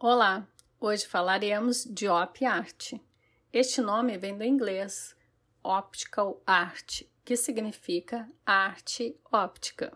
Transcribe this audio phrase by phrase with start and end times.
[0.00, 0.46] Olá,
[0.78, 2.92] hoje falaremos de op art.
[3.52, 5.16] Este nome vem do inglês
[5.60, 9.92] optical art, que significa arte óptica.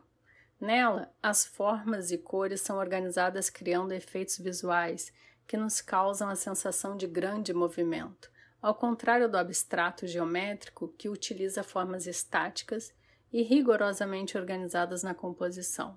[0.61, 5.13] Nela, as formas e cores são organizadas criando efeitos visuais
[5.47, 8.29] que nos causam a sensação de grande movimento,
[8.61, 12.93] ao contrário do abstrato geométrico que utiliza formas estáticas
[13.33, 15.97] e rigorosamente organizadas na composição.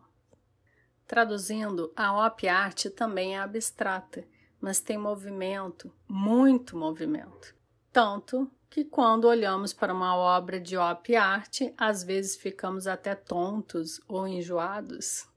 [1.07, 4.25] Traduzindo, a op art também é abstrata,
[4.59, 7.55] mas tem movimento, muito movimento.
[7.91, 14.01] Tanto que quando olhamos para uma obra de op art, às vezes ficamos até tontos
[14.07, 15.27] ou enjoados.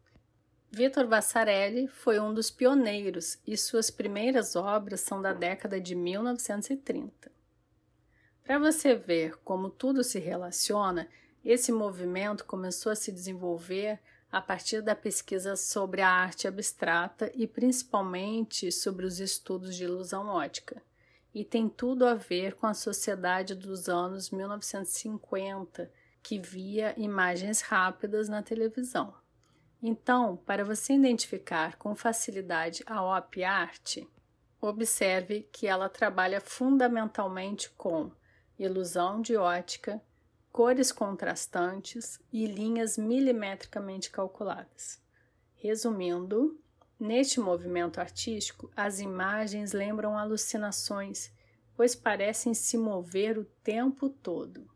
[0.71, 7.31] Vitor Vassarelli foi um dos pioneiros e suas primeiras obras são da década de 1930.
[8.43, 11.09] Para você ver como tudo se relaciona,
[11.45, 14.01] esse movimento começou a se desenvolver
[14.31, 20.29] a partir da pesquisa sobre a arte abstrata e principalmente sobre os estudos de ilusão
[20.29, 20.83] ótica,
[21.35, 25.91] e tem tudo a ver com a sociedade dos anos 1950,
[26.23, 29.15] que via imagens rápidas na televisão.
[29.83, 33.99] Então, para você identificar com facilidade a op art,
[34.61, 38.11] observe que ela trabalha fundamentalmente com
[38.59, 40.03] ilusão de ótica,
[40.59, 45.01] cores contrastantes e linhas milimetricamente calculadas.
[45.55, 46.59] Resumindo,
[46.99, 51.31] neste movimento artístico, as imagens lembram alucinações,
[51.77, 54.69] pois parecem se mover o tempo todo.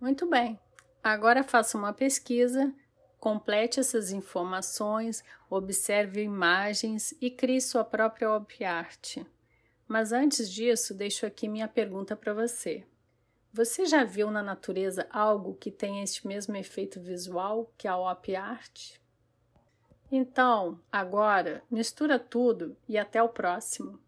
[0.00, 0.56] Muito bem,
[1.02, 2.72] agora faça uma pesquisa,
[3.18, 9.26] complete essas informações, observe imagens e crie sua própria obra arte.
[9.88, 12.86] Mas antes disso, deixo aqui minha pergunta para você.
[13.54, 18.34] Você já viu na natureza algo que tem este mesmo efeito visual que a op
[18.34, 18.96] art?
[20.10, 24.00] Então, agora, mistura tudo e até o próximo.